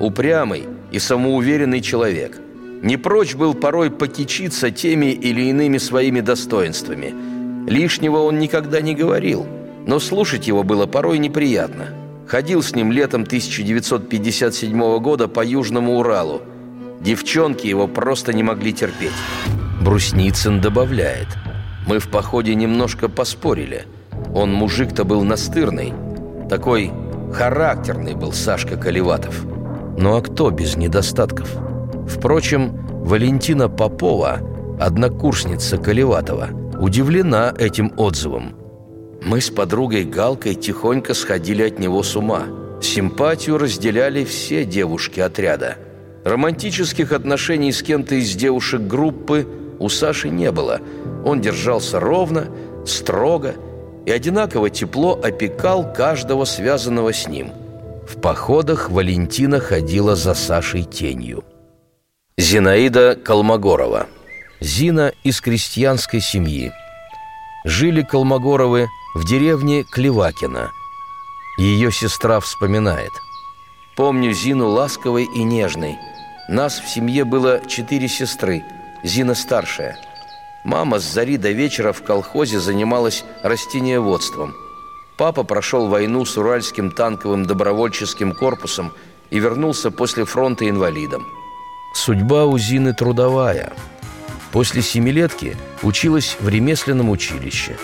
Упрямый 0.00 0.64
и 0.90 0.98
самоуверенный 0.98 1.80
человек. 1.80 2.38
Не 2.82 2.96
прочь 2.96 3.34
был 3.34 3.54
порой 3.54 3.90
покичиться 3.90 4.70
теми 4.70 5.06
или 5.06 5.42
иными 5.42 5.78
своими 5.78 6.20
достоинствами. 6.20 7.14
Лишнего 7.68 8.18
он 8.18 8.38
никогда 8.38 8.80
не 8.80 8.94
говорил, 8.94 9.46
но 9.86 9.98
слушать 9.98 10.46
его 10.46 10.62
было 10.62 10.86
порой 10.86 11.18
неприятно. 11.18 11.88
Ходил 12.28 12.62
с 12.62 12.74
ним 12.74 12.92
летом 12.92 13.22
1957 13.22 14.98
года 14.98 15.28
по 15.28 15.44
Южному 15.44 15.98
Уралу. 15.98 16.42
Девчонки 17.00 17.66
его 17.66 17.86
просто 17.86 18.32
не 18.32 18.42
могли 18.42 18.72
терпеть. 18.72 19.12
Брусницын 19.80 20.60
добавляет. 20.60 21.28
Мы 21.86 21.98
в 21.98 22.08
походе 22.08 22.54
немножко 22.54 23.08
поспорили. 23.08 23.84
Он 24.34 24.52
мужик-то 24.52 25.04
был 25.04 25.22
настырный. 25.22 25.92
Такой 26.50 26.90
характерный 27.32 28.14
был 28.14 28.32
Сашка 28.32 28.76
Каливатов. 28.76 29.44
Ну 29.96 30.16
а 30.16 30.22
кто 30.22 30.50
без 30.50 30.76
недостатков? 30.76 31.65
Впрочем, 32.06 32.86
Валентина 33.04 33.68
Попова, 33.68 34.40
однокурсница 34.80 35.76
Каливатова, 35.76 36.48
удивлена 36.80 37.54
этим 37.58 37.92
отзывом. 37.96 38.54
Мы 39.22 39.40
с 39.40 39.50
подругой 39.50 40.04
Галкой 40.04 40.54
тихонько 40.54 41.14
сходили 41.14 41.62
от 41.62 41.78
него 41.78 42.02
с 42.02 42.14
ума. 42.16 42.44
Симпатию 42.80 43.58
разделяли 43.58 44.24
все 44.24 44.64
девушки 44.64 45.20
отряда. 45.20 45.76
Романтических 46.24 47.12
отношений 47.12 47.72
с 47.72 47.82
кем-то 47.82 48.14
из 48.14 48.34
девушек 48.34 48.82
группы 48.82 49.46
у 49.78 49.88
Саши 49.88 50.28
не 50.28 50.52
было. 50.52 50.80
Он 51.24 51.40
держался 51.40 51.98
ровно, 51.98 52.46
строго 52.84 53.54
и 54.04 54.10
одинаково 54.10 54.70
тепло 54.70 55.18
опекал 55.20 55.92
каждого 55.92 56.44
связанного 56.44 57.12
с 57.12 57.26
ним. 57.26 57.50
В 58.06 58.20
походах 58.20 58.90
Валентина 58.90 59.58
ходила 59.58 60.14
за 60.14 60.34
Сашей 60.34 60.84
тенью. 60.84 61.42
Зинаида 62.38 63.16
Колмогорова 63.16 64.08
Зина 64.60 65.12
из 65.24 65.40
крестьянской 65.40 66.20
семьи. 66.20 66.70
Жили 67.64 68.02
Колмогоровы 68.02 68.88
в 69.14 69.24
деревне 69.24 69.84
Клевакина. 69.84 70.70
Ее 71.56 71.90
сестра 71.90 72.40
вспоминает. 72.40 73.12
«Помню 73.96 74.32
Зину 74.32 74.68
ласковой 74.68 75.24
и 75.24 75.42
нежной. 75.42 75.96
Нас 76.48 76.78
в 76.78 76.88
семье 76.88 77.24
было 77.24 77.62
четыре 77.66 78.08
сестры, 78.08 78.62
Зина 79.02 79.34
старшая– 79.34 79.96
Мама 80.66 80.98
с 80.98 81.04
зари 81.04 81.36
до 81.36 81.52
вечера 81.52 81.92
в 81.92 82.02
колхозе 82.02 82.58
занималась 82.58 83.24
растениеводством. 83.44 84.52
Папа 85.16 85.44
прошел 85.44 85.86
войну 85.86 86.24
с 86.24 86.36
Уральским 86.36 86.90
танковым 86.90 87.46
добровольческим 87.46 88.32
корпусом 88.32 88.92
и 89.30 89.38
вернулся 89.38 89.92
после 89.92 90.24
фронта 90.24 90.68
инвалидом. 90.68 91.24
Судьба 91.96 92.44
у 92.44 92.58
Зины 92.58 92.92
трудовая. 92.92 93.72
После 94.52 94.82
семилетки 94.82 95.56
училась 95.82 96.36
в 96.38 96.46
ремесленном 96.46 97.08
училище. 97.08 97.78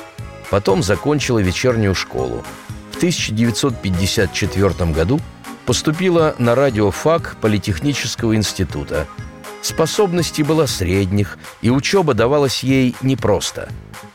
Потом 0.50 0.82
закончила 0.82 1.38
вечернюю 1.38 1.94
школу. 1.94 2.44
В 2.90 2.98
1954 2.98 4.92
году 4.92 5.18
поступила 5.64 6.34
на 6.36 6.54
радиофак 6.54 7.36
Политехнического 7.40 8.36
института– 8.36 9.06
Способностей 9.62 10.42
было 10.42 10.66
средних, 10.66 11.38
и 11.62 11.70
учеба 11.70 12.14
давалась 12.14 12.64
ей 12.64 12.96
непросто. 13.00 13.68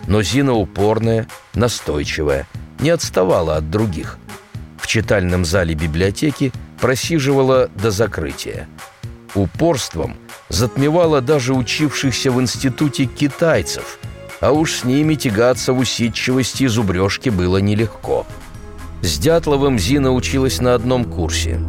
Но 0.06 0.22
Зина 0.22 0.54
упорная, 0.54 1.26
настойчивая, 1.54 2.46
не 2.80 2.90
отставала 2.90 3.56
от 3.56 3.70
других. 3.72 4.18
В 4.78 4.88
читальном 4.88 5.46
зале 5.46 5.74
библиотеки 5.74 6.52
просиживала 6.82 7.70
до 7.76 7.92
закрытия. 7.92 8.68
Упорством 9.36 10.16
затмевала 10.50 11.22
даже 11.22 11.54
учившихся 11.54 12.32
в 12.32 12.42
институте 12.42 13.06
китайцев, 13.06 14.00
а 14.40 14.52
уж 14.52 14.74
с 14.74 14.84
ними 14.84 15.16
тягаться 15.16 15.74
в 15.74 15.80
усидчивости 15.80 16.64
и 16.64 16.68
зубрежке 16.68 17.32
было 17.32 17.58
нелегко. 17.58 18.26
С 19.02 19.18
Дятловым 19.20 19.78
Зина 19.78 20.12
училась 20.12 20.60
на 20.60 20.74
одном 20.74 21.06
курсе. 21.06 21.60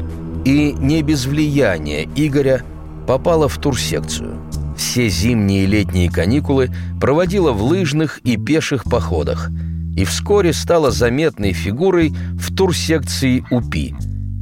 И 0.45 0.73
не 0.73 1.03
без 1.03 1.27
влияния 1.27 2.09
Игоря– 2.15 2.63
попала 3.09 3.49
в 3.49 3.57
турсекцию. 3.57 4.39
Все 4.77 5.09
зимние 5.09 5.65
и 5.65 5.67
летние 5.67 6.11
каникулы 6.11 6.69
проводила 7.01 7.53
в 7.53 7.63
лыжных 7.63 8.19
и 8.19 8.37
пеших 8.37 8.85
походах 8.85 9.51
и 9.97 10.05
вскоре 10.05 10.53
стала 10.53 10.91
заметной 10.91 11.55
фигурой 11.55 12.11
в 12.11 12.55
турсекции 12.55 13.43
УПИ. 13.51 13.95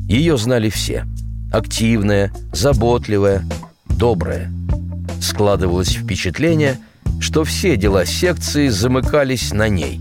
Ее 0.08 0.36
знали 0.36 0.68
все. 0.68 1.04
Активная, 1.56 2.32
заботливая, 2.52 3.42
добрая. 3.88 4.52
Складывалось 5.22 5.94
впечатление, 5.94 6.78
что 7.20 7.44
все 7.44 7.76
дела 7.76 8.04
секции 8.04 8.68
замыкались 8.68 9.52
на 9.52 9.68
ней. 9.68 10.00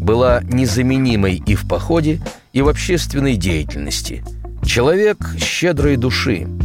Была 0.00 0.42
незаменимой 0.42 1.42
и 1.46 1.54
в 1.54 1.66
походе, 1.66 2.20
и 2.52 2.60
в 2.60 2.68
общественной 2.68 3.36
деятельности. 3.36 4.22
Человек 4.64 5.18
щедрой 5.38 5.96
души– 5.96 6.46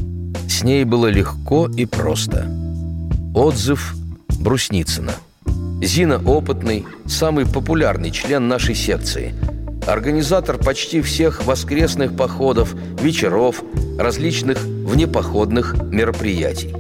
с 0.49 0.63
ней 0.63 0.83
было 0.83 1.07
легко 1.07 1.69
и 1.69 1.85
просто. 1.85 2.45
Отзыв 3.33 3.95
Брусницына. 4.39 5.13
Зина 5.81 6.17
опытный, 6.17 6.85
самый 7.05 7.45
популярный 7.45 8.11
член 8.11 8.49
нашей 8.49 8.75
секции. 8.75 9.33
Организатор 9.89 10.57
почти 10.57 11.01
всех 11.01 11.45
воскресных 11.45 12.15
походов, 12.15 12.73
вечеров, 13.01 13.63
различных 13.97 14.59
внепоходных 14.63 15.75
мероприятий. 15.91 16.73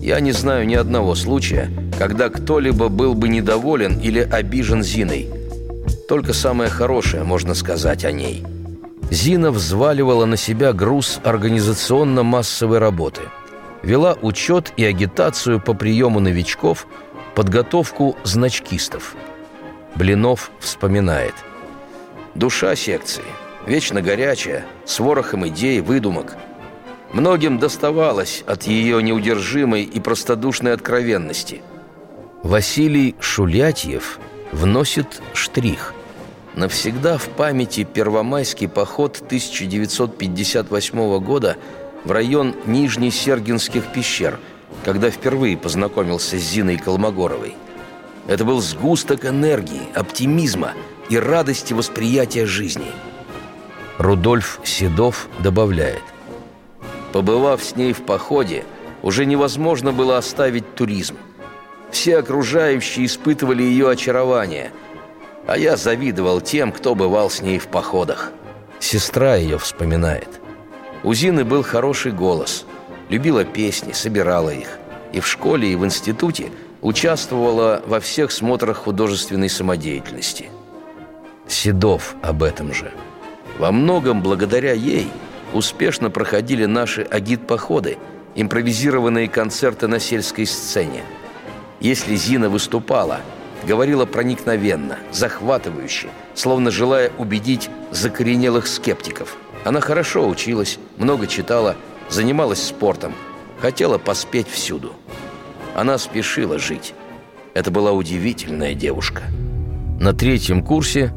Я 0.00 0.20
не 0.20 0.32
знаю 0.32 0.66
ни 0.66 0.74
одного 0.74 1.14
случая, 1.14 1.70
когда 1.98 2.28
кто-либо 2.28 2.88
был 2.88 3.14
бы 3.14 3.28
недоволен 3.28 3.98
или 3.98 4.20
обижен 4.20 4.82
Зиной. 4.82 5.28
Только 6.08 6.32
самое 6.32 6.70
хорошее 6.70 7.24
можно 7.24 7.54
сказать 7.54 8.04
о 8.04 8.12
ней– 8.12 8.44
Зина 9.12 9.50
взваливала 9.50 10.24
на 10.24 10.38
себя 10.38 10.72
груз 10.72 11.20
организационно-массовой 11.22 12.78
работы. 12.78 13.20
Вела 13.82 14.16
учет 14.22 14.72
и 14.78 14.86
агитацию 14.86 15.60
по 15.60 15.74
приему 15.74 16.18
новичков, 16.18 16.86
подготовку 17.34 18.16
значкистов. 18.24 19.14
Блинов 19.96 20.50
вспоминает. 20.60 21.34
Душа 22.34 22.74
секции, 22.76 23.24
вечно 23.66 24.00
горячая, 24.00 24.64
с 24.86 24.98
ворохом 25.00 25.46
идей, 25.48 25.80
выдумок. 25.80 26.36
Многим 27.12 27.58
доставалось 27.58 28.42
от 28.46 28.62
ее 28.62 29.02
неудержимой 29.02 29.82
и 29.82 30.00
простодушной 30.00 30.72
откровенности. 30.72 31.60
Василий 32.42 33.14
Шулятьев 33.20 34.18
вносит 34.50 35.20
штрих. 35.34 35.92
Навсегда 36.54 37.18
в 37.18 37.28
памяти 37.28 37.84
первомайский 37.84 38.68
поход 38.68 39.22
1958 39.26 41.18
года 41.18 41.58
в 42.04 42.10
район 42.10 42.54
Нижнесергинских 42.64 43.92
пещер, 43.92 44.40
когда 44.84 45.10
впервые 45.10 45.58
познакомился 45.58 46.38
с 46.38 46.42
Зиной 46.42 46.78
Колмогоровой. 46.78 47.56
Это 48.26 48.44
был 48.44 48.60
сгусток 48.60 49.26
энергии, 49.26 49.82
оптимизма 49.94 50.72
и 51.08 51.18
радости 51.18 51.72
восприятия 51.72 52.46
жизни. 52.46 52.90
Рудольф 53.98 54.60
Седов 54.64 55.28
добавляет. 55.40 56.02
Побывав 57.12 57.62
с 57.62 57.76
ней 57.76 57.92
в 57.92 58.02
походе, 58.02 58.64
уже 59.02 59.26
невозможно 59.26 59.92
было 59.92 60.18
оставить 60.18 60.74
туризм. 60.74 61.16
Все 61.90 62.18
окружающие 62.18 63.06
испытывали 63.06 63.62
ее 63.62 63.90
очарование, 63.90 64.72
а 65.46 65.58
я 65.58 65.76
завидовал 65.76 66.40
тем, 66.40 66.72
кто 66.72 66.94
бывал 66.94 67.28
с 67.28 67.42
ней 67.42 67.58
в 67.58 67.66
походах. 67.68 68.32
Сестра 68.80 69.36
ее 69.36 69.58
вспоминает. 69.58 70.40
У 71.04 71.12
Зины 71.12 71.44
был 71.44 71.62
хороший 71.62 72.12
голос, 72.12 72.64
любила 73.08 73.44
песни, 73.44 73.92
собирала 73.92 74.50
их. 74.50 74.78
И 75.12 75.20
в 75.20 75.26
школе, 75.26 75.70
и 75.70 75.76
в 75.76 75.84
институте– 75.84 76.50
участвовала 76.82 77.80
во 77.86 78.00
всех 78.00 78.30
смотрах 78.32 78.78
художественной 78.78 79.48
самодеятельности. 79.48 80.50
Седов 81.46 82.14
об 82.22 82.42
этом 82.42 82.72
же. 82.72 82.92
Во 83.58 83.72
многом 83.72 84.22
благодаря 84.22 84.72
ей 84.72 85.08
успешно 85.52 86.10
проходили 86.10 86.64
наши 86.64 87.02
агит-походы, 87.02 87.98
импровизированные 88.34 89.28
концерты 89.28 89.86
на 89.86 90.00
сельской 90.00 90.46
сцене. 90.46 91.02
Если 91.80 92.16
Зина 92.16 92.48
выступала, 92.48 93.20
говорила 93.66 94.06
проникновенно, 94.06 94.98
захватывающе, 95.10 96.08
словно 96.34 96.70
желая 96.70 97.12
убедить 97.18 97.68
закоренелых 97.90 98.66
скептиков. 98.66 99.36
Она 99.64 99.80
хорошо 99.80 100.28
училась, 100.28 100.78
много 100.96 101.26
читала, 101.26 101.76
занималась 102.08 102.62
спортом, 102.62 103.14
хотела 103.60 103.98
поспеть 103.98 104.48
всюду. 104.48 104.94
Она 105.74 105.98
спешила 105.98 106.58
жить. 106.58 106.94
Это 107.54 107.70
была 107.70 107.92
удивительная 107.92 108.74
девушка. 108.74 109.24
На 110.00 110.12
третьем 110.12 110.64
курсе 110.64 111.12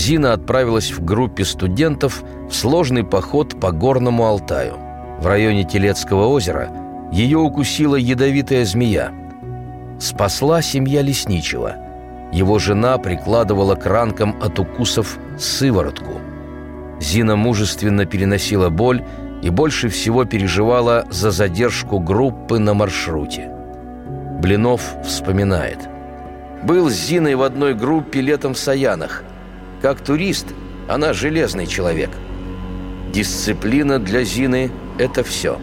Зина 0.00 0.32
отправилась 0.32 0.92
в 0.92 1.04
группе 1.04 1.44
студентов 1.44 2.24
в 2.48 2.54
сложный 2.54 3.04
поход 3.04 3.60
по 3.60 3.70
Горному 3.70 4.24
Алтаю. 4.24 4.78
В 5.20 5.26
районе 5.26 5.64
Телецкого 5.64 6.26
озера 6.28 6.70
ее 7.12 7.36
укусила 7.36 7.96
ядовитая 7.96 8.64
змея. 8.64 9.12
Спасла 10.00 10.62
семья 10.62 11.02
Лесничего. 11.02 11.74
Его 12.32 12.58
жена 12.58 12.96
прикладывала 12.96 13.74
к 13.74 13.84
ранкам 13.84 14.36
от 14.42 14.58
укусов 14.58 15.18
сыворотку. 15.38 16.18
Зина 16.98 17.36
мужественно 17.36 18.06
переносила 18.06 18.70
боль 18.70 19.04
и 19.42 19.50
больше 19.50 19.90
всего 19.90 20.24
переживала 20.24 21.04
за 21.10 21.30
задержку 21.30 21.98
группы 21.98 22.58
на 22.58 22.72
маршруте. 22.72 23.50
Блинов 24.40 24.80
вспоминает. 25.04 25.90
«Был 26.62 26.88
с 26.88 26.94
Зиной 26.94 27.34
в 27.34 27.42
одной 27.42 27.74
группе 27.74 28.22
летом 28.22 28.54
в 28.54 28.58
Саянах. 28.58 29.24
Как 29.82 30.00
турист 30.00 30.46
она 30.88 31.12
железный 31.12 31.66
человек. 31.66 32.10
Дисциплина 33.12 33.98
для 33.98 34.24
Зины– 34.24 34.70
это 34.98 35.22
все». 35.22 35.58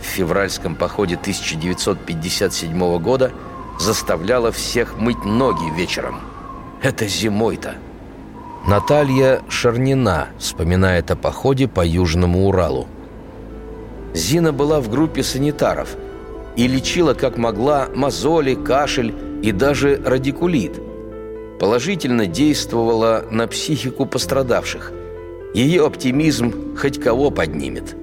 В 0.00 0.04
февральском 0.04 0.74
походе 0.74 1.14
1957 1.14 2.98
года 2.98 3.30
заставляла 3.78 4.50
всех 4.50 4.98
мыть 4.98 5.24
ноги 5.24 5.70
вечером. 5.76 6.20
Это 6.82 7.06
зимой-то. 7.06 7.76
Наталья 8.66 9.42
Шарнина 9.48 10.28
вспоминает 10.38 11.10
о 11.10 11.16
походе 11.16 11.68
по 11.68 11.84
Южному 11.86 12.48
Уралу. 12.48 12.88
Зина 14.14 14.52
была 14.52 14.80
в 14.80 14.88
группе 14.88 15.22
санитаров– 15.22 15.96
и 16.56 16.66
лечила 16.66 17.14
как 17.14 17.38
могла 17.38 17.88
мозоли, 17.94 18.54
кашель 18.54 19.14
и 19.42 19.52
даже 19.52 20.00
радикулит. 20.04 20.80
Положительно 21.62 22.26
действовала 22.26 23.24
на 23.30 23.46
психику 23.46 24.04
пострадавших. 24.04 24.92
Ее 25.54 25.86
оптимизм 25.86 26.76
хоть 26.76 27.00
кого 27.00 27.30
поднимет. 27.30 27.94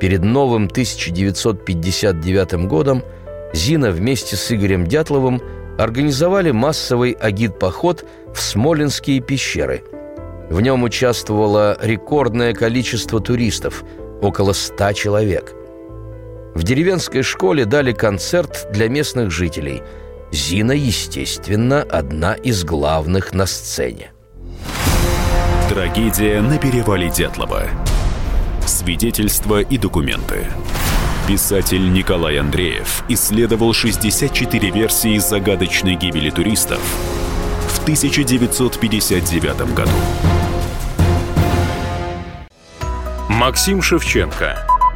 Перед 0.00 0.24
новым 0.24 0.64
1959 0.64 2.66
годом 2.66 3.04
Зина 3.52 3.92
вместе 3.92 4.34
с 4.34 4.50
Игорем 4.50 4.84
Дятловым 4.84 5.40
организовали 5.78 6.50
массовый 6.50 7.12
агит-поход 7.12 8.04
в 8.34 8.40
Смоленские 8.40 9.20
пещеры. 9.20 9.84
В 10.50 10.60
нем 10.60 10.82
участвовало 10.82 11.78
рекордное 11.80 12.52
количество 12.52 13.20
туристов– 13.20 13.84
около 14.22 14.54
ста 14.54 14.92
человек– 14.92 15.54
в 16.54 16.62
деревенской 16.62 17.22
школе 17.22 17.64
дали 17.64 17.92
концерт 17.92 18.68
для 18.70 18.88
местных 18.88 19.32
жителей. 19.32 19.82
Зина, 20.34 20.72
естественно, 20.72 21.80
одна 21.82 22.34
из 22.34 22.64
главных 22.64 23.34
на 23.34 23.46
сцене. 23.46 24.10
Трагедия 25.68 26.40
на 26.40 26.58
перевале 26.58 27.08
Дятлова. 27.08 27.62
Свидетельства 28.66 29.60
и 29.60 29.78
документы. 29.78 30.48
Писатель 31.28 31.92
Николай 31.92 32.38
Андреев 32.38 33.04
исследовал 33.08 33.72
64 33.72 34.70
версии 34.70 35.18
загадочной 35.18 35.94
гибели 35.94 36.30
туристов 36.30 36.80
в 37.68 37.82
1959 37.84 39.72
году. 39.72 39.90
Максим 43.28 43.80
Шевченко 43.80 44.73